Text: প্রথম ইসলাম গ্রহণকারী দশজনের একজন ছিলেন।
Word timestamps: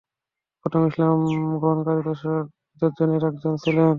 প্রথম 0.61 0.81
ইসলাম 0.87 1.17
গ্রহণকারী 1.59 2.01
দশজনের 2.77 3.21
একজন 3.25 3.53
ছিলেন। 3.57 3.89